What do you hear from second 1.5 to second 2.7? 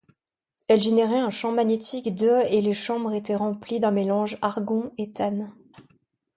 magnétique de et